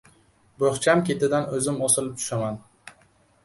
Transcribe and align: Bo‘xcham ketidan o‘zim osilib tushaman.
Bo‘xcham 0.63 1.03
ketidan 1.11 1.47
o‘zim 1.59 1.79
osilib 1.91 2.19
tushaman. 2.23 2.61